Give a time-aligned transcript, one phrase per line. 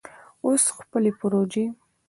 [0.43, 0.49] او
[0.79, 1.65] خپلې پروژې